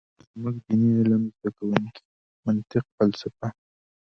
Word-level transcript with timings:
زمونږ 0.31 0.55
ديني 0.67 0.89
علم 0.99 1.23
زده 1.35 1.49
کوونکي 1.57 2.01
منطق، 2.45 2.85
فلسفه، 2.95 3.47